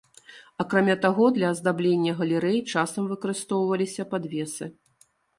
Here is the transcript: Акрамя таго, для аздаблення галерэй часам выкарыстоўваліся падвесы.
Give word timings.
Акрамя 0.61 0.93
таго, 1.01 1.25
для 1.35 1.49
аздаблення 1.55 2.13
галерэй 2.21 2.57
часам 2.77 3.03
выкарыстоўваліся 3.11 4.07
падвесы. 4.15 4.65